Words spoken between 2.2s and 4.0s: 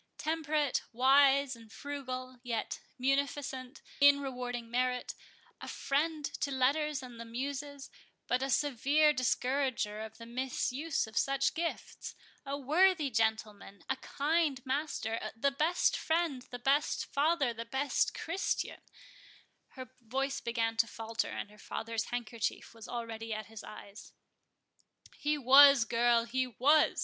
yet munificent